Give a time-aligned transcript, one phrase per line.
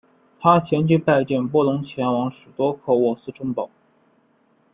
[0.39, 3.69] 他前去拜见波隆前往史铎克渥斯城堡。